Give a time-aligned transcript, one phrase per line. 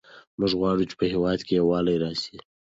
[0.39, 2.37] موږ غواړو چې په هېواد کې یووالی راسي.